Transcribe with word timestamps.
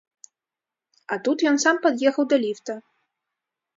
А 1.15 1.19
тут 1.27 1.37
ён 1.51 1.61
сам 1.65 1.75
пад'ехаў 1.85 2.23
да 2.33 2.37
ліфта. 2.45 2.73